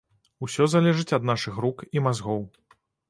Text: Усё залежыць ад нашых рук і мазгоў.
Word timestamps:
Усё 0.47 0.67
залежыць 0.73 1.13
ад 1.17 1.27
нашых 1.31 1.59
рук 1.67 1.85
і 1.99 2.03
мазгоў. 2.07 2.43